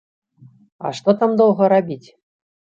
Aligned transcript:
А 0.87 0.91
што 1.01 1.15
там 1.19 1.35
доўга 1.43 1.69
рабіць? 1.75 2.07